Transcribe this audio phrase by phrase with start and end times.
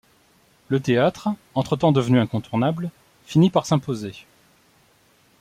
[0.69, 2.89] Le théâtre, entre-temps devenu incontournable,
[3.27, 4.15] finit par s'imposer.